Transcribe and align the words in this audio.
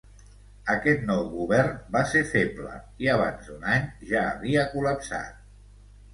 Aquest 0.75 1.03
nou 1.09 1.19
govern 1.33 1.75
va 1.97 2.01
ser 2.13 2.21
feble, 2.31 2.73
i 3.05 3.11
abans 3.17 3.51
d'un 3.51 3.69
any 3.75 3.87
ja 4.15 4.27
havia 4.33 4.67
col·lapsat. 4.75 5.47